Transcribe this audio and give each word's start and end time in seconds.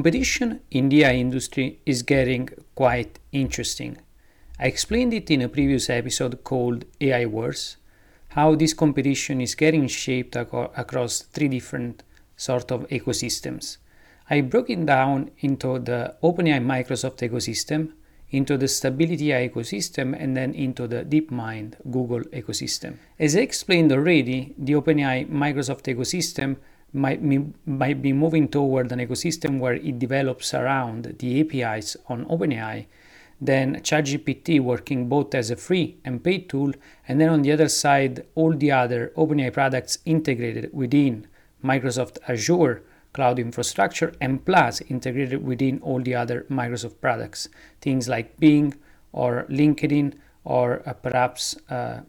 Competition 0.00 0.60
in 0.70 0.88
the 0.88 1.04
AI 1.04 1.16
industry 1.16 1.78
is 1.84 2.02
getting 2.02 2.48
quite 2.74 3.18
interesting. 3.32 3.98
I 4.58 4.64
explained 4.64 5.12
it 5.12 5.30
in 5.30 5.42
a 5.42 5.48
previous 5.50 5.90
episode 5.90 6.42
called 6.42 6.86
AI 7.02 7.26
Wars, 7.26 7.76
how 8.28 8.54
this 8.54 8.72
competition 8.72 9.42
is 9.42 9.54
getting 9.54 9.88
shaped 9.88 10.36
ac- 10.36 10.72
across 10.74 11.20
three 11.20 11.48
different 11.48 12.02
sort 12.34 12.72
of 12.72 12.88
ecosystems. 12.88 13.76
I 14.30 14.40
broke 14.40 14.70
it 14.70 14.86
down 14.86 15.32
into 15.40 15.78
the 15.78 16.14
OpenAI 16.22 16.64
Microsoft 16.64 17.18
ecosystem, 17.18 17.92
into 18.30 18.56
the 18.56 18.68
Stability 18.68 19.34
AI 19.34 19.50
ecosystem, 19.50 20.16
and 20.18 20.34
then 20.34 20.54
into 20.54 20.88
the 20.88 21.04
DeepMind 21.04 21.74
Google 21.90 22.22
ecosystem. 22.32 22.94
As 23.18 23.36
I 23.36 23.40
explained 23.40 23.92
already, 23.92 24.54
the 24.56 24.72
OpenAI 24.72 25.28
Microsoft 25.28 25.94
ecosystem 25.94 26.56
might 26.92 27.26
be, 27.26 27.44
might 27.66 28.02
be 28.02 28.12
moving 28.12 28.48
toward 28.48 28.90
an 28.92 28.98
ecosystem 28.98 29.58
where 29.58 29.74
it 29.74 29.98
develops 29.98 30.54
around 30.54 31.16
the 31.18 31.40
APIs 31.40 31.96
on 32.08 32.24
OpenAI, 32.26 32.86
then 33.40 33.76
ChatGPT 33.76 34.60
working 34.60 35.08
both 35.08 35.34
as 35.34 35.50
a 35.50 35.56
free 35.56 35.96
and 36.04 36.22
paid 36.22 36.48
tool, 36.48 36.72
and 37.08 37.20
then 37.20 37.28
on 37.28 37.42
the 37.42 37.52
other 37.52 37.68
side, 37.68 38.26
all 38.34 38.54
the 38.54 38.70
other 38.70 39.12
OpenAI 39.16 39.52
products 39.52 39.98
integrated 40.04 40.70
within 40.72 41.26
Microsoft 41.64 42.18
Azure 42.28 42.82
cloud 43.12 43.38
infrastructure 43.38 44.12
and 44.20 44.44
plus 44.44 44.80
integrated 44.82 45.44
within 45.44 45.80
all 45.80 46.00
the 46.00 46.14
other 46.14 46.46
Microsoft 46.50 47.00
products, 47.00 47.48
things 47.80 48.08
like 48.08 48.38
Bing 48.38 48.74
or 49.12 49.46
LinkedIn 49.48 50.14
or 50.44 50.82
uh, 50.86 50.92
perhaps 50.92 51.56
uh, 51.68 52.00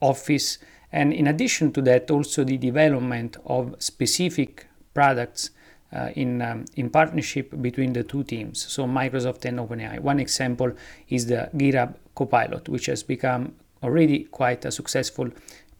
Office 0.00 0.58
and 0.92 1.12
in 1.12 1.26
addition 1.26 1.72
to 1.72 1.82
that, 1.82 2.10
also 2.10 2.44
the 2.44 2.58
development 2.58 3.36
of 3.44 3.76
specific 3.78 4.66
products 4.94 5.50
uh, 5.92 6.10
in, 6.14 6.40
um, 6.42 6.64
in 6.76 6.90
partnership 6.90 7.60
between 7.60 7.92
the 7.92 8.04
two 8.04 8.24
teams, 8.24 8.64
so 8.66 8.86
Microsoft 8.86 9.44
and 9.44 9.58
OpenAI. 9.58 10.00
One 10.00 10.20
example 10.20 10.72
is 11.08 11.26
the 11.26 11.50
GitHub 11.54 11.94
Copilot, 12.14 12.68
which 12.68 12.86
has 12.86 13.02
become 13.02 13.54
already 13.82 14.24
quite 14.24 14.64
a 14.64 14.70
successful 14.70 15.30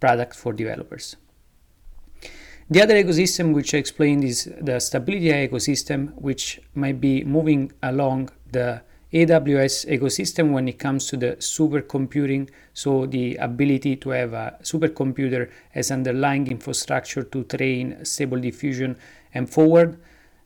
product 0.01 0.37
for 0.37 0.53
developers. 0.53 1.17
The 2.71 2.83
other 2.83 2.95
ecosystem 2.95 3.53
which 3.53 3.75
I 3.75 3.79
explained 3.79 4.23
is 4.23 4.51
the 4.61 4.79
Stability 4.79 5.29
ecosystem, 5.31 6.15
which 6.15 6.61
might 6.75 7.01
be 7.01 7.25
moving 7.25 7.73
along 7.83 8.31
the 8.53 8.83
AWS 9.13 9.87
ecosystem 9.91 10.53
when 10.53 10.69
it 10.69 10.79
comes 10.79 11.07
to 11.09 11.17
the 11.17 11.37
supercomputing, 11.41 12.49
so 12.73 13.07
the 13.07 13.35
ability 13.37 13.97
to 13.97 14.11
have 14.11 14.33
a 14.33 14.57
supercomputer 14.63 15.51
as 15.75 15.91
underlying 15.91 16.47
infrastructure 16.47 17.25
to 17.25 17.43
train 17.45 18.05
stable 18.05 18.39
diffusion 18.39 18.97
and 19.35 19.51
forward 19.51 19.99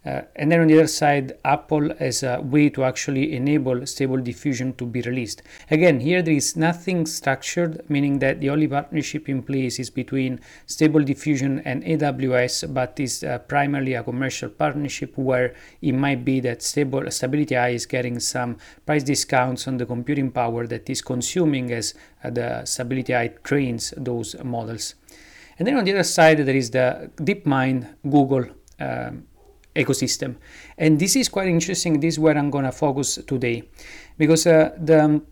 uh, 0.06 0.20
and 0.36 0.52
then 0.52 0.60
on 0.60 0.66
the 0.66 0.74
other 0.74 0.86
side, 0.86 1.32
Apple 1.44 1.90
as 1.98 2.22
a 2.22 2.40
way 2.42 2.68
to 2.68 2.84
actually 2.84 3.34
enable 3.34 3.86
stable 3.86 4.18
diffusion 4.18 4.74
to 4.74 4.84
be 4.84 5.00
released. 5.00 5.42
Again, 5.70 6.00
here 6.00 6.20
there 6.20 6.34
is 6.34 6.56
nothing 6.56 7.06
structured, 7.06 7.82
meaning 7.88 8.18
that 8.18 8.40
the 8.40 8.50
only 8.50 8.68
partnership 8.68 9.30
in 9.30 9.42
place 9.42 9.78
is 9.78 9.88
between 9.88 10.40
stable 10.66 11.02
diffusion 11.02 11.60
and 11.60 11.82
AWS, 11.84 12.74
but 12.74 13.00
is 13.00 13.24
uh, 13.24 13.38
primarily 13.38 13.94
a 13.94 14.02
commercial 14.02 14.50
partnership 14.50 15.16
where 15.16 15.54
it 15.80 15.92
might 15.92 16.22
be 16.22 16.38
that 16.40 16.62
stable 16.62 17.10
Stability 17.10 17.54
AI 17.54 17.70
is 17.70 17.86
getting 17.86 18.20
some 18.20 18.58
price 18.84 19.04
discounts 19.04 19.66
on 19.66 19.78
the 19.78 19.86
computing 19.86 20.30
power 20.30 20.66
that 20.66 20.90
is 20.90 21.00
consuming 21.00 21.72
as 21.72 21.94
uh, 22.22 22.28
the 22.28 22.64
Stability 22.66 23.14
AI 23.14 23.28
trains 23.42 23.94
those 23.96 24.36
models. 24.44 24.96
And 25.58 25.66
then 25.66 25.76
on 25.76 25.84
the 25.84 25.92
other 25.92 26.02
side, 26.02 26.38
there 26.38 26.56
is 26.56 26.70
the 26.70 27.10
DeepMind 27.16 27.88
Google. 28.02 28.46
Um, 28.78 29.28
ecosystem. 29.74 30.36
And 30.78 30.98
this 30.98 31.16
is 31.16 31.28
quite 31.28 31.48
interesting. 31.48 32.00
This 32.00 32.14
is 32.14 32.18
where 32.18 32.36
I'm 32.36 32.50
going 32.50 32.64
to 32.64 32.72
focus 32.72 33.18
today 33.26 33.64
because 34.16 34.46
uh, 34.46 34.70
the 34.78 35.22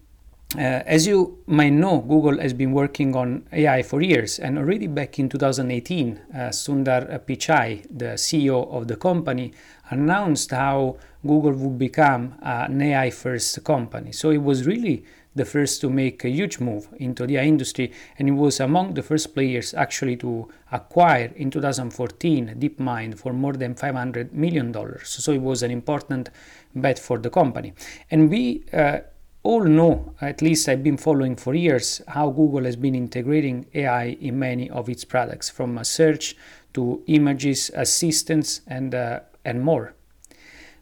uh, 0.54 0.82
as 0.84 1.06
you 1.06 1.38
might 1.46 1.70
know, 1.70 2.00
Google 2.00 2.38
has 2.38 2.52
been 2.52 2.72
working 2.72 3.16
on 3.16 3.46
AI 3.52 3.82
for 3.82 4.02
years, 4.02 4.38
and 4.38 4.58
already 4.58 4.86
back 4.86 5.18
in 5.18 5.30
2018, 5.30 6.20
uh, 6.34 6.36
Sundar 6.50 7.18
Pichai, 7.20 7.86
the 7.90 8.16
CEO 8.16 8.70
of 8.70 8.86
the 8.86 8.96
company, 8.96 9.54
announced 9.88 10.50
how 10.50 10.98
Google 11.26 11.52
would 11.52 11.78
become 11.78 12.34
an 12.42 12.82
AI 12.82 13.08
first 13.10 13.64
company. 13.64 14.12
So 14.12 14.28
it 14.28 14.42
was 14.42 14.66
really 14.66 15.04
the 15.34 15.44
first 15.44 15.80
to 15.80 15.90
make 15.90 16.24
a 16.24 16.28
huge 16.28 16.60
move 16.60 16.88
into 16.96 17.26
the 17.26 17.36
AI 17.36 17.44
industry, 17.44 17.92
and 18.18 18.28
it 18.28 18.32
was 18.32 18.60
among 18.60 18.94
the 18.94 19.02
first 19.02 19.34
players 19.34 19.74
actually 19.74 20.16
to 20.16 20.48
acquire 20.70 21.32
in 21.36 21.50
2014 21.50 22.56
DeepMind 22.58 23.18
for 23.18 23.32
more 23.32 23.54
than 23.54 23.74
500 23.74 24.32
million 24.32 24.72
dollars. 24.72 25.08
So 25.08 25.32
it 25.32 25.40
was 25.40 25.62
an 25.62 25.70
important 25.70 26.30
bet 26.74 26.98
for 26.98 27.18
the 27.18 27.30
company, 27.30 27.74
and 28.10 28.30
we. 28.30 28.64
Uh, 28.72 29.00
all 29.44 29.64
know, 29.64 30.14
at 30.20 30.40
least 30.40 30.68
I've 30.68 30.84
been 30.84 30.96
following 30.96 31.34
for 31.34 31.52
years, 31.52 32.00
how 32.06 32.30
Google 32.30 32.64
has 32.64 32.76
been 32.76 32.94
integrating 32.94 33.66
AI 33.74 34.16
in 34.20 34.38
many 34.38 34.70
of 34.70 34.88
its 34.88 35.04
products, 35.04 35.50
from 35.50 35.82
search 35.82 36.36
to 36.74 37.02
images, 37.08 37.70
assistants, 37.74 38.60
and, 38.68 38.94
uh, 38.94 39.20
and 39.44 39.60
more. 39.62 39.94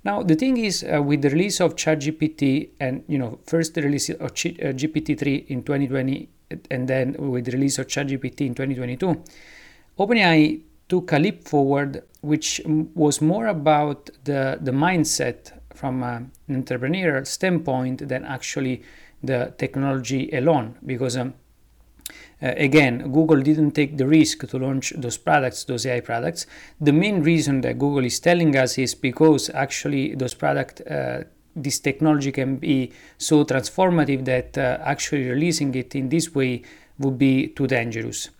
Now 0.05 0.23
the 0.23 0.35
thing 0.35 0.57
is, 0.57 0.85
uh, 0.85 1.03
with 1.03 1.23
the 1.23 1.31
release 1.31 1.61
of 1.61 1.77
ChatGPT 1.77 2.71
and 2.81 3.05
you 3.07 3.19
know 3.19 3.39
first 3.47 3.75
the 3.75 3.83
release 3.83 4.09
of 4.09 4.35
Ch- 4.35 4.59
uh, 4.61 4.73
GPT-3 4.73 5.47
in 5.49 5.63
2020, 5.63 6.29
and 6.71 6.89
then 6.89 7.17
with 7.19 7.45
the 7.45 7.53
release 7.53 7.79
of 7.79 7.87
ChatGPT 7.87 8.47
in 8.47 8.55
2022, 8.55 9.23
OpenAI 9.99 10.61
took 10.89 11.13
a 11.13 11.19
leap 11.19 11.47
forward, 11.47 12.03
which 12.23 12.61
was 12.95 13.21
more 13.21 13.47
about 13.47 14.11
the 14.25 14.59
the 14.61 14.73
mindset 14.73 15.53
from 15.75 16.03
an 16.03 16.31
entrepreneurial 16.49 17.27
standpoint 17.27 18.09
than 18.09 18.25
actually 18.25 18.83
the 19.23 19.53
technology 19.59 20.31
alone, 20.33 20.77
because. 20.85 21.17
Um, 21.17 21.35
uh, 22.43 22.55
again, 22.57 23.13
Google 23.13 23.43
didn't 23.43 23.73
take 23.73 23.99
the 23.99 24.07
risk 24.07 24.49
to 24.49 24.59
launch 24.59 24.93
those 24.97 25.19
products, 25.19 25.65
those 25.65 25.85
AI 25.85 26.01
products. 26.01 26.47
The 26.81 26.93
main 26.93 27.23
reason 27.23 27.61
that 27.63 27.79
Google 27.79 28.05
is 28.05 28.19
telling 28.19 28.57
us 28.57 28.79
is 28.79 28.95
because 28.95 29.51
actually 29.51 30.15
those 30.15 30.35
products, 30.35 30.81
uh, 30.83 31.25
this 31.55 31.79
technology 31.81 32.33
can 32.33 32.57
be 32.57 32.93
so 33.19 33.45
transformative 33.45 34.25
that 34.25 34.57
uh, 34.57 34.79
actually 34.83 35.29
releasing 35.29 35.75
it 35.75 35.95
in 35.95 36.09
this 36.09 36.35
way 36.35 36.63
would 36.99 37.19
be 37.19 37.49
too 37.49 37.67
dangerous. 37.67 38.31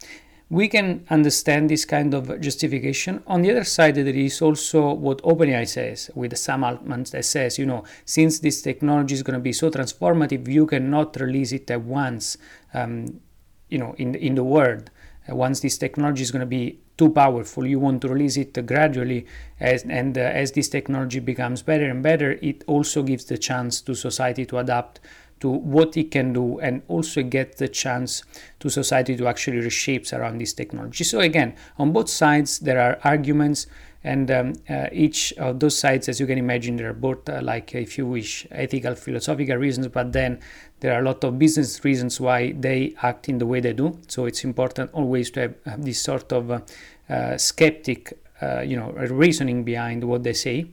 We 0.49 0.67
can 0.67 1.05
understand 1.11 1.71
this 1.71 1.85
kind 1.85 2.13
of 2.13 2.41
justification. 2.41 3.23
On 3.27 3.43
the 3.43 3.53
other 3.53 3.65
side, 3.65 3.95
there 3.95 4.09
is 4.09 4.43
also 4.43 4.95
what 4.95 5.23
OpenAI 5.23 5.69
says, 5.69 6.11
with 6.15 6.37
Sam 6.37 6.65
Altman 6.65 7.05
that 7.13 7.25
says, 7.25 7.57
you 7.57 7.67
know, 7.67 7.85
since 8.05 8.41
this 8.41 8.61
technology 8.61 9.15
is 9.15 9.23
going 9.23 9.39
to 9.39 9.41
be 9.41 9.53
so 9.53 9.71
transformative, 9.71 10.49
you 10.49 10.67
cannot 10.67 11.21
release 11.21 11.53
it 11.53 11.71
at 11.71 11.83
once. 11.83 12.37
Um, 12.75 13.21
you 13.71 13.79
know 13.79 13.95
in 13.99 14.15
in 14.15 14.35
the 14.35 14.45
world. 14.45 14.91
Uh, 15.29 15.37
once 15.37 15.61
this 15.61 15.77
technology 15.79 16.23
is 16.23 16.31
going 16.31 16.41
to 16.41 16.47
be 16.47 16.79
too 16.97 17.11
powerful 17.11 17.67
you 17.67 17.79
want 17.79 18.01
to 18.03 18.09
release 18.09 18.37
it 18.37 18.67
gradually. 18.67 19.27
As, 19.59 19.85
and 19.85 20.17
uh, 20.17 20.23
as 20.23 20.53
this 20.53 20.69
technology 20.69 21.21
becomes 21.21 21.63
better 21.63 21.89
and 21.89 22.03
better 22.03 22.33
it 22.43 22.65
also 22.67 23.03
gives 23.03 23.25
the 23.27 23.39
chance 23.39 23.81
to 23.83 23.95
society 23.95 24.45
to 24.47 24.59
adapt 24.59 25.01
to 25.41 25.49
what 25.49 25.97
it 25.97 26.11
can 26.11 26.33
do 26.33 26.59
and 26.61 26.83
also 26.89 27.23
get 27.23 27.57
the 27.57 27.69
chance 27.69 28.23
to 28.61 28.69
society 28.69 29.17
to 29.17 29.27
actually 29.27 29.59
reshape 29.59 30.13
around 30.13 30.39
this 30.39 30.53
technology. 30.53 31.05
So 31.05 31.21
again 31.21 31.55
on 31.79 31.93
both 31.93 32.11
sides 32.11 32.59
there 32.59 32.81
are 32.81 32.99
arguments 33.05 33.67
and 34.03 34.31
um, 34.31 34.53
uh, 34.69 34.87
each 34.93 35.33
of 35.35 35.61
those 35.61 35.79
sides 35.79 36.09
as 36.09 36.19
you 36.19 36.27
can 36.27 36.39
imagine 36.39 36.77
there 36.77 36.89
are 36.89 36.95
both 36.95 37.29
uh, 37.29 37.41
like 37.43 37.75
if 37.75 37.99
you 37.99 38.07
wish 38.07 38.47
ethical 38.51 38.95
philosophical 38.95 39.57
reasons 39.57 39.89
but 39.89 40.13
then 40.13 40.41
there 40.81 40.95
are 40.95 41.01
a 41.01 41.05
lot 41.05 41.23
of 41.25 41.39
business 41.39 41.85
reasons 41.85 42.19
why 42.19 42.53
they 42.53 42.95
act 43.03 43.29
in 43.29 43.39
the 43.39 43.47
way 43.47 43.61
they 43.61 43.75
do. 43.75 43.99
So 44.09 44.25
it's 44.25 44.45
important 44.45 44.91
always 44.93 45.31
to 45.33 45.55
have, 45.65 45.85
this 45.85 46.01
sort 46.01 46.33
of 46.33 46.51
uh, 46.51 46.61
uh 47.09 47.37
skeptic 47.37 48.19
uh, 48.43 48.61
you 48.61 48.77
know 48.77 48.91
reasoning 48.93 49.63
behind 49.65 50.03
what 50.05 50.23
they 50.23 50.33
say. 50.33 50.67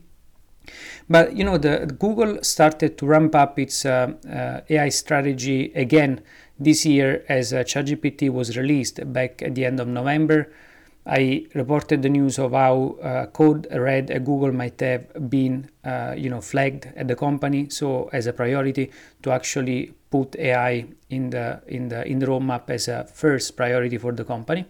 But 1.09 1.35
you 1.35 1.43
know 1.43 1.57
the, 1.57 1.93
google 1.99 2.41
started 2.43 2.97
to 2.97 3.05
ramp 3.05 3.35
up 3.35 3.59
its 3.59 3.85
uh, 3.85 4.13
ai 4.69 4.89
strategy 4.89 5.71
again 5.73 6.21
this 6.59 6.85
year 6.85 7.23
as 7.29 7.53
ChatGPT 7.53 8.29
was 8.29 8.57
released 8.57 8.99
back 9.13 9.41
at 9.41 9.55
the 9.55 9.63
end 9.63 9.79
of 9.79 9.87
november 9.87 10.51
I 11.07 11.45
reported 11.53 12.01
the 12.01 12.09
news 12.09 12.37
of 12.37 12.51
how 12.51 12.97
uh, 13.01 13.27
code 13.27 13.67
red 13.71 14.11
at 14.11 14.25
Google 14.25 14.51
might 14.51 14.79
have 14.81 15.29
been, 15.29 15.69
uh, 15.85 16.13
you 16.17 16.29
know, 16.29 16.41
flagged 16.41 16.91
at 16.97 17.07
the 17.07 17.15
company. 17.15 17.69
So 17.69 18.09
as 18.11 18.27
a 18.27 18.33
priority 18.33 18.91
to 19.23 19.31
actually 19.31 19.93
put 20.11 20.35
AI 20.35 20.85
in 21.09 21.29
the 21.29 21.61
in 21.67 21.87
the 21.87 22.05
in 22.05 22.19
the 22.19 22.25
roadmap 22.25 22.69
as 22.69 22.89
a 22.89 23.05
first 23.05 23.55
priority 23.55 23.97
for 23.97 24.11
the 24.11 24.25
company. 24.25 24.65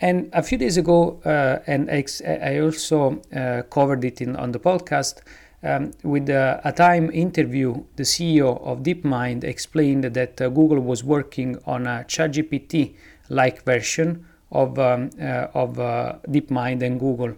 And 0.00 0.30
a 0.32 0.42
few 0.42 0.56
days 0.56 0.78
ago, 0.78 1.20
uh, 1.24 1.58
and 1.66 1.90
I 1.90 2.60
also 2.60 3.20
uh, 3.34 3.62
covered 3.62 4.04
it 4.04 4.20
in 4.22 4.36
on 4.36 4.52
the 4.52 4.60
podcast. 4.60 5.20
Um, 5.60 5.90
with 6.04 6.30
uh, 6.30 6.60
a 6.62 6.72
time 6.72 7.10
interview, 7.10 7.82
the 7.96 8.04
CEO 8.04 8.62
of 8.62 8.84
DeepMind 8.84 9.42
explained 9.42 10.04
that 10.04 10.40
uh, 10.40 10.48
Google 10.50 10.78
was 10.78 11.02
working 11.02 11.58
on 11.66 11.88
a 11.88 12.04
ChatGPT 12.06 12.94
like 13.28 13.64
version 13.64 14.24
of 14.50 14.78
um, 14.78 15.10
uh, 15.20 15.48
of 15.54 15.78
uh, 15.78 16.14
DeepMind 16.28 16.82
and 16.82 16.98
Google, 16.98 17.34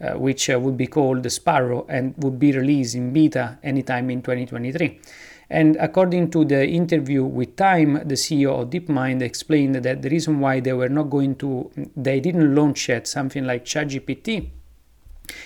uh, 0.00 0.12
which 0.18 0.48
would 0.48 0.76
be 0.76 0.86
called 0.86 1.30
Sparrow 1.30 1.86
and 1.88 2.14
would 2.18 2.38
be 2.38 2.52
released 2.52 2.94
in 2.94 3.12
beta 3.12 3.58
anytime 3.62 4.10
in 4.10 4.22
2023. 4.22 5.00
And 5.50 5.76
according 5.76 6.30
to 6.30 6.44
the 6.44 6.66
interview 6.66 7.22
with 7.22 7.56
Time, 7.56 7.94
the 7.94 8.14
CEO 8.14 8.62
of 8.62 8.70
DeepMind 8.70 9.20
explained 9.22 9.76
that 9.76 10.02
the 10.02 10.08
reason 10.08 10.40
why 10.40 10.60
they 10.60 10.72
were 10.72 10.88
not 10.88 11.10
going 11.10 11.36
to, 11.36 11.70
they 11.96 12.18
didn't 12.18 12.54
launch 12.54 12.88
yet 12.88 13.06
something 13.06 13.44
like 13.44 13.64
ChatGPT, 13.64 14.50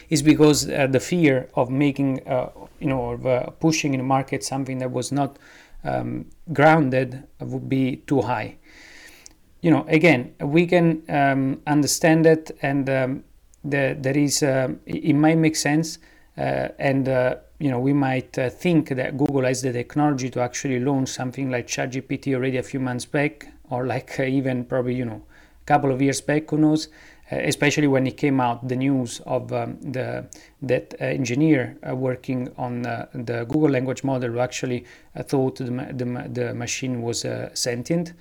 is 0.09 0.23
because 0.23 0.69
uh, 0.69 0.87
the 0.87 1.01
fear 1.01 1.49
of 1.55 1.71
making, 1.71 2.27
uh, 2.29 2.51
you 2.81 2.89
know, 2.89 3.11
of 3.11 3.27
uh, 3.27 3.51
pushing 3.61 3.95
in 3.95 3.99
the 3.99 4.05
market 4.05 4.43
something 4.45 4.79
that 4.79 4.91
was 4.91 5.13
not 5.13 5.39
um, 5.85 6.27
grounded 6.53 7.25
would 7.41 7.69
be 7.69 7.97
too 8.07 8.23
high. 8.23 8.57
You 9.61 9.73
know, 9.73 9.85
again, 9.89 10.35
we 10.41 10.67
can 10.67 11.03
um, 11.09 11.61
understand 11.67 12.25
that, 12.25 12.51
and 12.63 12.89
um, 12.89 13.25
the, 13.65 13.97
there 13.99 14.17
is, 14.17 14.43
um, 14.43 14.81
it 14.87 15.15
might 15.15 15.37
make 15.39 15.57
sense, 15.57 15.99
uh, 16.37 16.69
and 16.79 17.09
uh, 17.09 17.37
you 17.59 17.71
know, 17.71 17.81
we 17.81 17.93
might 17.93 18.39
uh, 18.39 18.51
think 18.51 18.91
that 18.91 19.17
Google 19.17 19.43
has 19.43 19.63
the 19.63 19.73
technology 19.73 20.31
to 20.31 20.41
actually 20.41 20.79
launch 20.79 21.09
something 21.09 21.51
like 21.51 21.67
ChatGPT 21.67 22.35
already 22.35 22.59
a 22.59 22.63
few 22.63 22.79
months 22.79 23.05
back, 23.05 23.49
or 23.69 23.85
like 23.85 24.21
even 24.21 24.65
probably, 24.65 24.95
you 24.95 25.05
know, 25.05 25.23
a 25.63 25.65
couple 25.67 25.91
of 25.91 26.01
years 26.01 26.21
back, 26.21 26.51
who 26.51 26.59
knows. 26.59 26.89
Uh, 27.31 27.37
especially 27.45 27.87
when 27.87 28.07
it 28.07 28.17
came 28.17 28.41
out 28.41 28.67
the 28.67 28.77
news 28.77 29.21
of 29.27 29.53
um, 29.53 29.79
the 29.83 30.25
that 30.63 30.95
uh, 30.99 31.05
engineer 31.05 31.77
uh, 31.87 31.95
working 31.95 32.51
on 32.57 32.81
the 32.81 33.45
Google 33.51 33.69
language 33.69 34.03
model 34.03 34.31
who 34.31 34.39
actually 34.39 34.87
thought 35.25 35.57
the, 35.57 35.65
the, 35.93 36.29
the, 36.33 36.55
machine 36.55 37.03
was 37.03 37.27
sentient 37.53 38.15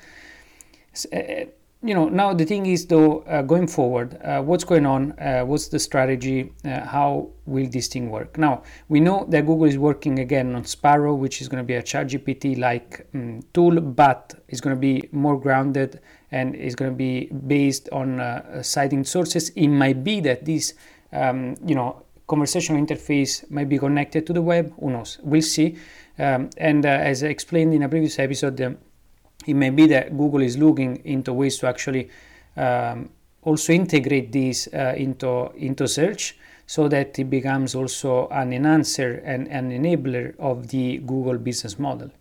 you 1.83 1.93
know 1.93 2.09
now 2.09 2.33
the 2.33 2.43
thing 2.43 2.65
is 2.65 2.87
though 2.87 3.19
uh, 3.19 3.43
going 3.43 3.67
forward 3.67 4.19
uh, 4.23 4.41
what's 4.41 4.63
going 4.63 4.85
on 4.85 5.11
uh, 5.19 5.41
what's 5.43 5.67
the 5.67 5.77
strategy 5.77 6.51
how 6.65 7.29
will 7.45 7.69
this 7.69 7.87
thing 7.87 8.09
work 8.09 8.35
now 8.37 8.63
we 8.89 8.99
know 8.99 9.25
that 9.29 9.45
google 9.45 9.65
is 9.65 9.77
working 9.77 10.17
again 10.17 10.55
on 10.55 10.65
sparrow 10.65 11.13
which 11.13 11.39
is 11.39 11.47
going 11.47 11.63
to 11.63 11.67
be 11.67 11.75
a 11.75 11.83
chat 11.83 12.07
gpt 12.07 12.57
like 12.57 13.07
um, 13.13 13.41
tool 13.53 13.79
but 13.79 14.33
it's 14.47 14.59
going 14.59 14.75
to 14.75 14.79
be 14.79 15.07
more 15.11 15.39
grounded 15.39 16.01
and 16.31 16.55
it's 16.55 16.75
going 16.75 16.91
to 16.91 16.95
be 16.95 17.27
based 17.47 17.89
on 17.91 18.19
uh, 18.19 18.61
citing 18.61 19.03
sources. 19.03 19.49
It 19.49 19.67
might 19.67 20.03
be 20.03 20.19
that 20.21 20.45
this, 20.45 20.73
um, 21.13 21.55
you 21.65 21.75
know, 21.75 22.03
conversational 22.27 22.83
interface 22.83 23.49
might 23.49 23.69
be 23.69 23.79
connected 23.79 24.27
to 24.27 24.33
the 24.33 24.41
web. 24.41 24.73
Who 24.79 24.91
knows? 24.91 25.19
We'll 25.23 25.41
see. 25.41 25.77
Um, 26.19 26.49
and 26.57 26.85
uh, 26.85 26.89
as 26.89 27.23
I 27.23 27.27
explained 27.27 27.73
in 27.73 27.83
a 27.83 27.89
previous 27.89 28.19
episode, 28.19 28.59
um, 28.61 28.77
it 29.47 29.53
may 29.53 29.69
be 29.69 29.87
that 29.87 30.15
Google 30.15 30.41
is 30.41 30.57
looking 30.57 30.97
into 31.05 31.33
ways 31.33 31.57
to 31.59 31.67
actually 31.67 32.09
um, 32.55 33.09
also 33.43 33.73
integrate 33.73 34.31
this 34.31 34.67
uh, 34.73 34.93
into 34.97 35.51
into 35.55 35.87
search 35.87 36.37
so 36.65 36.89
that 36.89 37.17
it 37.17 37.29
becomes 37.29 37.73
also 37.75 38.27
an 38.27 38.51
enhancer 38.51 39.21
and 39.23 39.47
an 39.47 39.71
enabler 39.71 40.37
of 40.37 40.67
the 40.67 40.97
Google 40.97 41.37
business 41.37 41.79
model. 41.79 42.11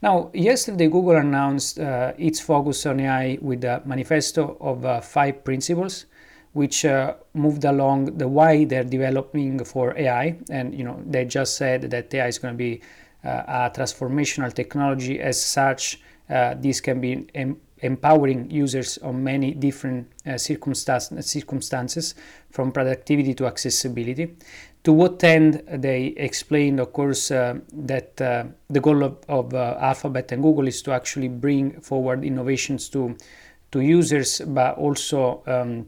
Now, 0.00 0.30
yesterday 0.32 0.88
Google 0.88 1.16
announced 1.16 1.78
uh, 1.78 2.12
its 2.16 2.40
focus 2.40 2.86
on 2.86 3.00
AI 3.00 3.38
with 3.40 3.64
a 3.64 3.82
manifesto 3.84 4.56
of 4.60 4.84
uh, 4.84 5.00
five 5.00 5.44
principles, 5.44 6.06
which 6.52 6.84
uh, 6.84 7.14
moved 7.34 7.64
along 7.64 8.18
the 8.18 8.28
why 8.28 8.64
they're 8.64 8.84
developing 8.84 9.64
for 9.64 9.96
AI. 9.96 10.38
And 10.50 10.74
you 10.74 10.84
know, 10.84 11.00
they 11.06 11.24
just 11.24 11.56
said 11.56 11.82
that 11.90 12.14
AI 12.14 12.28
is 12.28 12.38
going 12.38 12.54
to 12.54 12.58
be 12.58 12.80
uh, 13.24 13.28
a 13.28 13.70
transformational 13.74 14.52
technology. 14.52 15.20
As 15.20 15.42
such, 15.42 16.00
uh, 16.32 16.54
this 16.58 16.80
can 16.80 17.00
be 17.00 17.26
em- 17.34 17.60
empowering 17.78 18.50
users 18.50 18.98
on 18.98 19.22
many 19.22 19.52
different 19.52 20.08
uh, 20.26 20.38
circumstances, 20.38 22.14
from 22.50 22.72
productivity 22.72 23.34
to 23.34 23.46
accessibility 23.46 24.36
to 24.84 24.92
what 24.92 25.22
end 25.22 25.62
they 25.68 26.06
explained, 26.16 26.80
of 26.80 26.92
course, 26.92 27.30
uh, 27.30 27.54
that 27.72 28.20
uh, 28.20 28.44
the 28.68 28.80
goal 28.80 29.04
of, 29.04 29.18
of 29.28 29.54
uh, 29.54 29.76
Alphabet 29.80 30.32
and 30.32 30.42
Google 30.42 30.66
is 30.66 30.82
to 30.82 30.92
actually 30.92 31.28
bring 31.28 31.80
forward 31.80 32.24
innovations 32.24 32.88
to 32.90 33.16
to 33.70 33.80
users, 33.80 34.40
but 34.40 34.76
also, 34.76 35.42
um, 35.46 35.86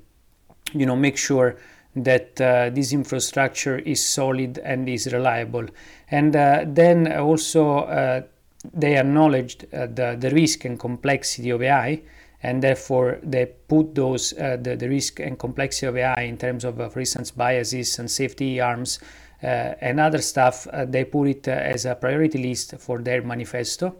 you 0.72 0.86
know, 0.86 0.96
make 0.96 1.18
sure 1.18 1.58
that 1.94 2.40
uh, 2.40 2.70
this 2.70 2.94
infrastructure 2.94 3.78
is 3.78 4.02
solid 4.02 4.58
and 4.64 4.88
is 4.88 5.12
reliable. 5.12 5.66
And 6.10 6.34
uh, 6.34 6.64
then 6.66 7.12
also 7.12 7.80
uh, 7.80 8.22
they 8.72 8.96
acknowledged 8.96 9.70
the, 9.70 10.16
the 10.18 10.30
risk 10.30 10.64
and 10.64 10.78
complexity 10.78 11.50
of 11.50 11.62
AI 11.62 12.02
and 12.44 12.62
therefore 12.62 13.18
they 13.22 13.46
put 13.46 13.94
those 13.94 14.34
uh, 14.34 14.58
the, 14.60 14.76
the 14.76 14.88
risk 14.88 15.18
and 15.18 15.38
complexity 15.38 15.86
of 15.86 15.96
AI 15.96 16.20
in 16.20 16.36
terms 16.36 16.62
of, 16.62 16.78
uh, 16.78 16.88
for 16.90 17.00
instance, 17.00 17.30
biases 17.30 17.98
and 17.98 18.10
safety 18.10 18.60
arms 18.60 18.98
uh, 19.42 19.74
and 19.80 19.98
other 19.98 20.20
stuff. 20.20 20.66
Uh, 20.66 20.84
they 20.84 21.04
put 21.04 21.26
it 21.26 21.48
uh, 21.48 21.52
as 21.52 21.86
a 21.86 21.94
priority 21.94 22.38
list 22.38 22.74
for 22.78 22.98
their 22.98 23.22
manifesto, 23.22 23.96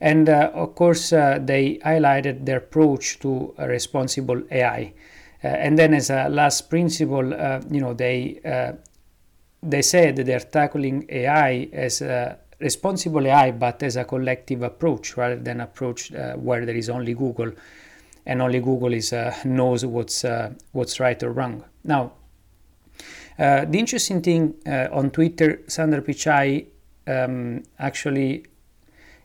and 0.00 0.28
uh, 0.28 0.50
of 0.52 0.74
course 0.74 1.10
they 1.10 1.78
highlighted 1.84 2.44
their 2.44 2.58
approach 2.58 3.20
to 3.20 3.54
responsible 3.58 4.42
AI. 4.50 4.92
and 5.42 5.78
then, 5.78 5.94
as 5.94 6.10
a 6.10 6.28
last 6.28 6.68
principle, 6.68 7.26
you 7.70 7.80
know, 7.80 7.94
they 7.94 8.40
they 9.62 9.82
said 9.82 10.16
they're 10.16 10.40
tackling 10.40 11.06
AI 11.08 11.68
as 11.72 12.02
a 12.02 12.38
responsible 12.58 13.26
AI, 13.26 13.50
but 13.50 13.82
as 13.82 13.96
a 13.96 14.04
collective 14.04 14.62
approach 14.62 15.16
rather 15.16 15.36
than 15.36 15.60
approach 15.60 16.12
uh, 16.12 16.34
where 16.34 16.64
there 16.64 16.76
is 16.76 16.88
only 16.88 17.14
Google 17.14 17.52
and 18.24 18.42
only 18.42 18.60
Google 18.60 18.92
is 18.92 19.12
uh, 19.12 19.34
knows 19.44 19.84
what's 19.84 20.24
uh, 20.24 20.52
what's 20.72 20.98
right 20.98 21.22
or 21.22 21.32
wrong. 21.32 21.64
Now, 21.84 22.12
uh, 23.38 23.64
the 23.64 23.78
interesting 23.78 24.20
thing 24.20 24.54
uh, 24.66 24.88
on 24.90 25.10
Twitter, 25.10 25.60
Sundar 25.68 26.00
Pichai 26.00 26.66
um, 27.06 27.62
actually 27.78 28.44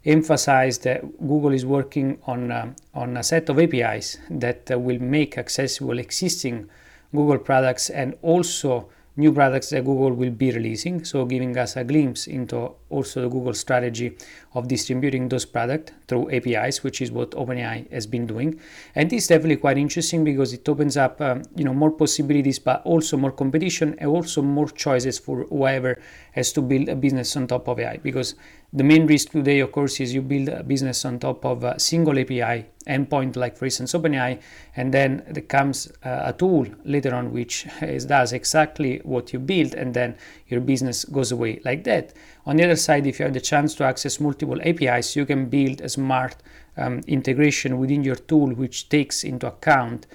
emphasized 0.06 0.84
that 0.84 1.02
Google 1.20 1.54
is 1.54 1.66
working 1.66 2.20
on 2.28 2.52
uh, 2.52 2.74
on 2.94 3.18
a 3.18 3.24
set 3.24 3.50
of 3.50 3.60
APIs 3.60 4.18
that 4.30 4.70
will 4.70 5.00
make 5.00 5.38
accessible 5.38 5.98
existing 6.00 6.70
Google 7.14 7.40
products 7.40 7.90
and 7.90 8.16
also 8.22 8.90
new 9.18 9.34
products 9.34 9.70
that 9.72 9.84
Google 9.84 10.12
will 10.12 10.32
be 10.32 10.52
releasing. 10.52 11.04
So 11.04 11.26
giving 11.26 11.58
us 11.58 11.76
a 11.76 11.84
glimpse 11.84 12.28
into 12.28 12.72
also 12.92 13.22
the 13.22 13.30
Google 13.30 13.54
strategy 13.54 14.18
of 14.54 14.68
distributing 14.68 15.30
those 15.30 15.46
products 15.46 15.94
through 16.08 16.30
APIs, 16.32 16.84
which 16.84 17.02
is 17.02 17.12
what 17.12 17.32
OpenAI 17.32 17.92
has 17.92 18.06
been 18.06 18.28
doing. 18.28 18.60
And 18.96 19.10
this 19.10 19.24
is 19.24 19.28
definitely 19.28 19.58
quite 19.58 19.78
interesting 19.78 20.24
because 20.24 20.54
it 20.54 20.68
opens 20.68 20.98
up, 20.98 21.20
um, 21.22 21.44
you 21.56 21.64
know, 21.64 21.74
more 21.74 21.92
possibilities, 21.92 22.60
but 22.60 22.82
also 22.86 23.18
more 23.18 23.32
competition 23.32 23.96
and 24.00 24.10
also 24.10 24.42
more 24.42 24.70
choices 24.70 25.18
for 25.18 25.46
whoever 25.46 26.02
has 26.34 26.52
to 26.54 26.62
build 26.62 26.90
a 26.90 26.96
business 26.96 27.36
on 27.36 27.48
top 27.48 27.68
of 27.68 27.80
AI. 27.80 27.98
Because 27.98 28.36
the 28.74 28.84
main 28.84 29.06
risk 29.06 29.32
today, 29.32 29.60
of 29.60 29.72
course, 29.74 30.00
is 30.00 30.14
you 30.14 30.22
build 30.22 30.48
a 30.48 30.64
business 30.64 31.04
on 31.04 31.20
top 31.20 31.46
of 31.46 31.64
a 31.64 31.78
single 31.78 32.18
API 32.18 32.66
endpoint, 32.88 33.36
like 33.36 33.58
for 33.58 33.66
instance 33.66 33.94
OpenAI, 33.94 34.40
and 34.76 34.94
then 34.94 35.24
there 35.30 35.44
comes 35.44 35.92
uh, 36.04 36.22
a 36.26 36.34
tool 36.34 36.66
later 36.86 37.14
on 37.14 37.34
which 37.34 37.68
is, 37.82 38.06
does 38.16 38.34
exactly 38.34 39.00
what 39.04 39.34
you 39.34 39.40
build, 39.40 39.74
and 39.74 39.94
then 39.94 40.16
your 40.52 40.62
business 40.62 41.06
goes 41.06 41.32
away 41.32 41.62
like 41.66 41.84
that. 41.86 42.14
On 42.46 42.58
the 42.58 42.64
other 42.64 42.76
side, 42.76 43.08
if 43.08 43.20
you 43.20 43.26
have 43.26 43.34
the 43.34 43.42
chance 43.42 43.74
to 43.76 43.84
access 43.84 44.20
multiple 44.20 44.60
APIs, 44.62 45.16
you 45.16 45.26
can 45.26 45.46
build 45.46 45.82
a 45.82 45.90
smart 45.90 46.36
um, 46.78 47.02
integration 47.08 47.78
within 47.78 48.04
your 48.04 48.16
tool 48.16 48.54
which 48.54 48.90
takes 48.90 49.24
into 49.24 49.48
account 49.48 50.08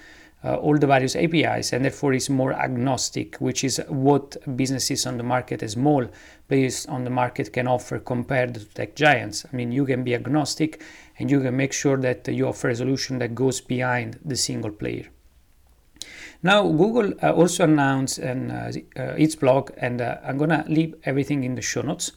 uh, 0.43 0.55
all 0.55 0.77
the 0.77 0.87
various 0.87 1.15
APIs 1.15 1.73
and 1.73 1.83
therefore 1.83 2.13
is 2.13 2.29
more 2.29 2.53
agnostic, 2.53 3.35
which 3.37 3.63
is 3.63 3.81
what 3.87 4.37
businesses 4.55 5.05
on 5.05 5.17
the 5.17 5.23
market, 5.23 5.63
as 5.63 5.71
small 5.71 6.07
players 6.47 6.85
on 6.85 7.03
the 7.03 7.09
market, 7.09 7.51
can 7.51 7.67
offer 7.67 7.99
compared 7.99 8.53
to 8.53 8.65
tech 8.65 8.95
giants. 8.95 9.45
I 9.51 9.55
mean, 9.55 9.71
you 9.71 9.85
can 9.85 10.03
be 10.03 10.13
agnostic 10.13 10.81
and 11.19 11.29
you 11.31 11.41
can 11.41 11.57
make 11.57 11.73
sure 11.73 11.97
that 11.97 12.27
you 12.27 12.47
offer 12.47 12.69
a 12.69 12.75
solution 12.75 13.17
that 13.19 13.33
goes 13.33 13.59
behind 13.61 14.19
the 14.23 14.35
single 14.35 14.71
player. 14.71 15.07
Now, 16.43 16.67
Google 16.67 17.13
uh, 17.21 17.33
also 17.33 17.63
announced 17.63 18.19
in 18.19 18.51
uh, 18.51 18.71
uh, 18.97 19.01
its 19.17 19.35
blog, 19.35 19.71
and 19.77 20.01
uh, 20.01 20.17
I'm 20.23 20.37
gonna 20.37 20.65
leave 20.67 20.95
everything 21.03 21.43
in 21.43 21.55
the 21.55 21.61
show 21.61 21.81
notes. 21.81 22.11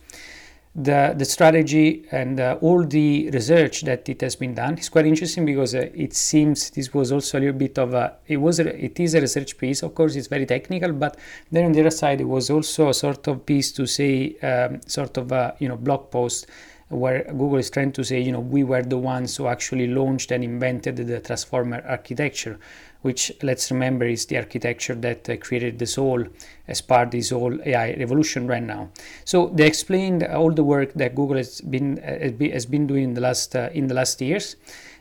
The, 0.73 1.15
the 1.19 1.25
strategy 1.25 2.07
and 2.13 2.39
all 2.61 2.87
the 2.87 3.29
research 3.33 3.81
that 3.83 4.09
it 4.09 4.21
has 4.21 4.37
been 4.37 4.55
done 4.55 4.79
is 4.79 4.89
quite 4.89 5.05
interesting 5.05 5.45
because 5.45 5.75
it 5.75 6.15
seems 6.15 6.71
this 6.71 6.95
was 6.95 7.11
also 7.11 7.39
a 7.39 7.41
little 7.41 7.59
bit 7.59 7.77
of 7.77 7.93
a 7.93 8.19
it 8.29 8.37
was 8.37 8.61
a, 8.61 8.85
it 8.85 9.01
is 9.01 9.15
a 9.15 9.21
research 9.21 9.59
piece. 9.59 9.83
Of 9.83 9.97
course 9.97 10.15
it's 10.15 10.29
very 10.29 10.47
technical 10.47 10.93
but 10.93 11.17
then 11.51 11.65
on 11.65 11.73
the 11.73 11.81
other 11.81 11.91
side 11.91 12.21
it 12.21 12.29
was 12.29 12.51
also 12.51 12.91
a 12.91 12.95
sort 12.95 13.27
of 13.27 13.45
piece 13.45 13.73
to 13.73 13.85
say 13.85 14.39
um, 14.45 14.81
sort 14.87 15.17
of 15.17 15.33
a 15.33 15.57
you 15.59 15.69
know 15.69 15.77
blog 15.77 16.09
post 16.13 16.47
where 16.91 17.25
Google 17.25 17.57
is 17.57 17.71
trying 17.71 17.93
to 17.93 18.05
say, 18.05 18.21
you 18.21 18.33
know, 18.33 18.41
we 18.41 18.65
were 18.65 18.83
the 18.83 18.99
ones 18.99 19.37
who 19.37 19.47
actually 19.47 19.87
launched 19.87 20.31
and 20.33 20.45
invented 20.45 20.97
the 20.97 21.21
transformer 21.21 21.83
architecture, 21.89 22.59
which 23.03 23.33
let's 23.43 23.71
remember 23.71 24.05
is 24.05 24.27
the 24.27 24.37
architecture 24.37 24.95
that 24.97 25.29
uh, 25.31 25.37
created 25.39 25.79
this 25.79 25.95
whole 25.95 26.25
as 26.69 26.81
part 26.81 27.07
of 27.07 27.13
this 27.13 27.31
whole 27.31 27.59
AI 27.65 27.95
revolution 27.95 28.47
right 28.47 28.63
now. 28.63 28.91
So 29.25 29.49
they 29.55 29.67
explained 29.67 30.25
all 30.25 30.53
the 30.53 30.65
work 30.65 30.93
that 30.95 31.15
Google 31.15 31.37
has 31.37 31.61
been 31.63 31.99
uh, 32.01 32.53
has 32.53 32.67
been 32.67 32.87
doing 32.87 33.05
in 33.05 33.15
the 33.15 33.21
last 33.23 33.57
uh, 33.57 33.71
in 33.73 33.87
the 33.87 33.95
last 33.95 34.21
years. 34.21 34.57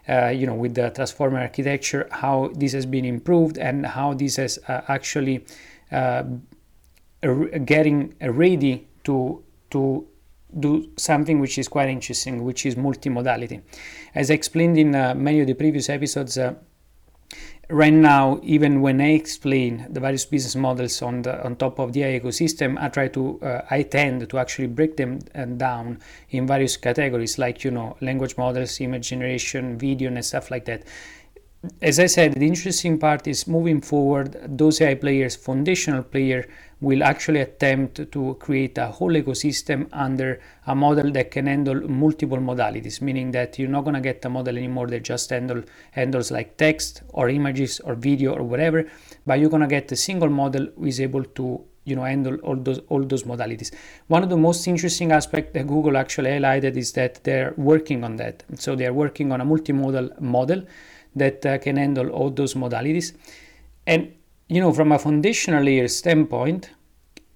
uh, 0.10 0.30
you 0.30 0.48
know, 0.48 0.56
with 0.56 0.74
the 0.74 0.90
transformer 0.90 1.40
architecture, 1.40 2.08
how 2.12 2.50
this 2.56 2.74
has 2.74 2.86
been 2.86 3.06
improved 3.06 3.58
and 3.58 3.86
how 3.86 4.14
this 4.14 4.38
has 4.38 4.58
uh, 4.68 4.82
actually 4.88 5.46
uh, 5.92 6.24
getting 7.66 8.16
ready 8.22 8.88
to 9.04 9.44
to 9.72 10.08
do 10.58 10.90
something 10.98 11.40
which 11.40 11.58
is 11.58 11.68
quite 11.68 11.90
interesting, 11.90 12.44
which 12.44 12.66
is 12.66 12.76
multimodality. 12.76 13.62
As 14.16 14.32
I 14.32 14.34
explained 14.34 14.78
in 14.78 14.96
uh, 14.96 15.14
many 15.16 15.42
of 15.42 15.48
the 15.48 15.54
previous 15.54 15.90
episodes, 15.90 16.38
uh, 16.38 16.56
right 17.70 17.94
now, 17.94 18.40
even 18.42 18.82
when 18.82 19.00
I 19.00 19.12
explain 19.12 19.86
the 19.90 20.00
various 20.00 20.26
business 20.26 20.56
models 20.56 21.02
on 21.02 21.22
the 21.22 21.44
on 21.46 21.56
top 21.56 21.80
of 21.80 21.94
the 21.94 22.04
AI 22.04 22.20
ecosystem, 22.20 22.82
I 22.82 22.90
try 22.90 23.08
to 23.10 23.40
uh, 23.42 23.62
I 23.70 23.84
tend 23.84 24.28
to 24.30 24.38
actually 24.40 24.68
break 24.68 24.98
them 24.98 25.20
uh, 25.36 25.46
down 25.46 26.00
in 26.32 26.48
various 26.48 26.78
categories, 26.78 27.38
like 27.38 27.64
you 27.64 27.72
know 27.72 27.96
language 28.02 28.38
models, 28.38 28.82
image 28.82 29.10
generation, 29.10 29.78
video, 29.78 30.12
and 30.12 30.26
stuff 30.26 30.50
like 30.50 30.66
that 30.66 30.84
as 31.82 32.00
I 32.00 32.06
said, 32.06 32.36
the 32.36 32.48
interesting 32.48 32.98
part 32.98 33.28
is 33.28 33.46
moving 33.46 33.82
forward, 33.82 34.38
those 34.48 34.80
AI 34.80 34.96
players, 34.96 35.36
foundational 35.36 36.04
player, 36.04 36.48
will 36.80 37.04
actually 37.04 37.42
attempt 37.42 38.10
to 38.14 38.36
create 38.36 38.78
a 38.78 38.88
whole 38.88 39.12
ecosystem 39.12 39.90
under 39.92 40.40
a 40.68 40.74
model 40.74 41.12
that 41.12 41.32
can 41.32 41.48
handle 41.48 41.82
multiple 41.90 42.38
modalities, 42.38 43.02
meaning 43.02 43.32
that 43.32 43.60
you're 43.60 43.68
not 43.68 43.84
going 43.84 43.94
to 43.94 44.00
get 44.00 44.24
a 44.24 44.30
model 44.30 44.58
anymore 44.58 44.88
that 44.88 45.04
just 45.04 45.30
handle, 45.32 45.62
handles 45.92 46.32
like 46.32 46.56
text 46.56 47.04
or 47.10 47.28
images 47.28 47.82
or 47.82 47.94
video 47.96 48.34
or 48.34 48.44
whatever, 48.44 48.90
but 49.26 49.38
you're 49.40 49.50
going 49.50 49.62
to 49.62 49.68
get 49.68 49.92
a 49.92 49.98
single 49.98 50.30
model 50.30 50.66
who 50.78 50.86
is 50.86 51.02
able 51.02 51.26
to 51.26 51.62
you 51.86 51.96
know 51.96 52.04
handle 52.04 52.36
all 52.44 52.56
those 52.56 52.80
all 52.90 53.04
those 53.04 53.24
modalities. 53.24 53.72
One 54.08 54.22
of 54.22 54.30
the 54.30 54.38
most 54.38 54.68
interesting 54.68 55.12
aspects 55.12 55.54
that 55.54 55.66
google 55.66 55.98
actually 55.98 56.30
highlighted 56.30 56.78
is 56.78 56.92
that 56.94 57.24
they're 57.24 57.54
working 57.58 58.04
on 58.04 58.18
that. 58.18 58.44
So 58.56 58.76
they're 58.76 58.94
working 58.94 59.32
on 59.32 59.42
a 59.42 59.46
multimodal 59.46 60.22
model 60.22 60.64
that 61.16 61.46
uh, 61.46 61.58
can 61.58 61.78
handle 61.78 62.10
all 62.10 62.30
those 62.30 62.54
modalities. 62.54 63.14
And 63.86 64.14
you 64.48 64.60
know, 64.60 64.74
from 64.74 64.92
a 64.92 65.00
foundational 65.00 65.64
layer 65.64 65.88
standpoint, 65.88 66.72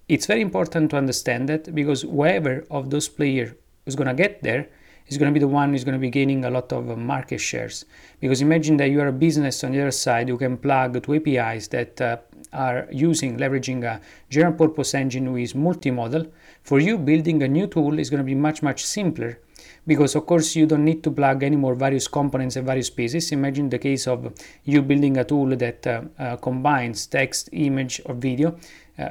it's 0.08 0.26
very 0.26 0.40
important 0.40 0.90
to 0.90 0.96
understand 0.96 1.48
that 1.48 1.74
because 1.74 2.02
whoever 2.02 2.64
of 2.70 2.90
those 2.90 3.08
players 3.08 3.52
is 3.86 3.96
going 3.96 4.08
to 4.08 4.14
get 4.14 4.42
there 4.42 4.68
is 5.06 5.18
going 5.18 5.30
to 5.30 5.34
be 5.34 5.40
the 5.40 5.48
one 5.48 5.70
who's 5.70 5.84
going 5.84 5.94
to 5.94 5.98
be 5.98 6.10
gaining 6.10 6.44
a 6.44 6.50
lot 6.50 6.72
of 6.72 6.90
uh, 6.90 6.96
market 6.96 7.38
shares. 7.38 7.84
Because 8.20 8.40
imagine 8.40 8.76
that 8.78 8.90
you 8.90 9.00
are 9.00 9.08
a 9.08 9.12
business 9.12 9.62
on 9.62 9.72
the 9.72 9.80
other 9.80 9.90
side 9.90 10.28
who 10.28 10.38
can 10.38 10.56
plug 10.56 11.02
to 11.02 11.14
APIs 11.14 11.68
that 11.68 12.00
uh, 12.00 12.16
are 12.52 12.88
using, 12.90 13.38
leveraging 13.38 13.84
a 13.84 14.00
general 14.30 14.54
purpose 14.54 14.94
engine 14.94 15.32
with 15.32 15.52
multimodal. 15.52 16.30
For 16.62 16.80
you, 16.80 16.96
building 16.96 17.42
a 17.42 17.48
new 17.48 17.66
tool 17.66 17.98
is 17.98 18.08
going 18.08 18.18
to 18.18 18.24
be 18.24 18.34
much, 18.34 18.62
much 18.62 18.84
simpler 18.84 19.38
because 19.86 20.14
of 20.14 20.26
course 20.26 20.56
you 20.56 20.66
don't 20.66 20.84
need 20.84 21.02
to 21.02 21.10
plug 21.10 21.42
any 21.42 21.56
more 21.56 21.74
various 21.74 22.08
components 22.08 22.56
and 22.56 22.66
various 22.66 22.90
pieces. 22.90 23.32
Imagine 23.32 23.68
the 23.68 23.78
case 23.78 24.06
of 24.06 24.32
you 24.64 24.82
building 24.82 25.16
a 25.18 25.24
tool 25.24 25.56
that 25.56 25.86
uh, 25.86 26.02
uh, 26.18 26.36
combines 26.36 27.06
text, 27.06 27.48
image, 27.52 28.00
or 28.06 28.14
video. 28.14 28.56
Uh, 28.98 29.10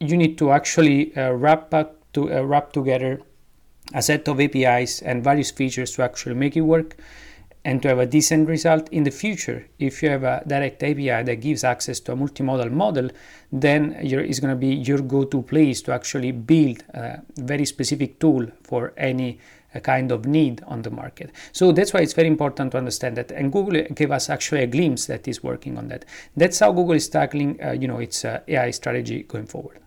you 0.00 0.16
need 0.16 0.36
to 0.38 0.52
actually 0.52 1.16
uh, 1.16 1.32
wrap 1.32 1.72
up 1.72 1.96
to 2.12 2.32
uh, 2.32 2.42
wrap 2.42 2.72
together 2.72 3.20
a 3.94 4.02
set 4.02 4.28
of 4.28 4.40
APIs 4.40 5.00
and 5.02 5.22
various 5.22 5.50
features 5.50 5.92
to 5.92 6.02
actually 6.02 6.34
make 6.34 6.56
it 6.56 6.62
work 6.62 6.96
and 7.66 7.82
to 7.82 7.88
have 7.88 7.98
a 7.98 8.06
decent 8.06 8.48
result 8.48 8.88
in 8.90 9.02
the 9.02 9.10
future 9.10 9.66
if 9.80 10.00
you 10.00 10.08
have 10.08 10.22
a 10.22 10.42
direct 10.46 10.82
api 10.84 11.22
that 11.28 11.40
gives 11.40 11.64
access 11.64 11.98
to 11.98 12.12
a 12.12 12.16
multimodal 12.16 12.70
model 12.70 13.10
then 13.50 13.96
it's 14.00 14.38
going 14.38 14.54
to 14.54 14.60
be 14.68 14.74
your 14.88 15.00
go-to 15.00 15.42
place 15.42 15.82
to 15.82 15.92
actually 15.92 16.30
build 16.30 16.84
a 16.94 17.20
very 17.38 17.64
specific 17.64 18.20
tool 18.20 18.46
for 18.62 18.92
any 18.96 19.40
a 19.76 19.80
kind 19.80 20.10
of 20.10 20.26
need 20.26 20.62
on 20.66 20.82
the 20.82 20.90
market. 20.90 21.30
So 21.52 21.72
that's 21.72 21.92
why 21.92 22.00
it's 22.00 22.12
very 22.12 22.28
important 22.28 22.72
to 22.72 22.78
understand 22.78 23.16
that. 23.16 23.30
And 23.30 23.52
Google 23.52 23.82
gave 23.94 24.10
us 24.10 24.28
actually 24.30 24.62
a 24.62 24.66
glimpse 24.66 25.06
that 25.06 25.28
is 25.28 25.42
working 25.42 25.78
on 25.78 25.88
that. 25.88 26.04
That's 26.36 26.58
how 26.58 26.72
Google 26.72 26.94
is 26.94 27.08
tackling, 27.08 27.62
uh, 27.62 27.72
you 27.72 27.88
know, 27.88 27.98
its 27.98 28.24
uh, 28.24 28.40
AI 28.48 28.70
strategy 28.70 29.22
going 29.22 29.46
forward. 29.46 29.80